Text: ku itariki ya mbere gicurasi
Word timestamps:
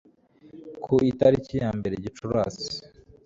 ku 0.83 0.93
itariki 1.11 1.53
ya 1.63 1.69
mbere 1.79 1.95
gicurasi 2.03 2.69